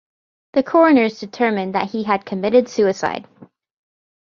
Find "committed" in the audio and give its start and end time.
2.25-2.67